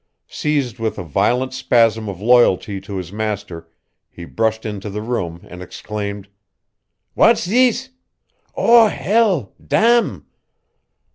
[0.25, 3.69] Seized with a violent spasm of loyalty to his master
[4.09, 6.27] he brushed into the room and exclaimed:
[7.13, 7.89] "Whatz thees?
[8.55, 10.25] Oh, hell damn!"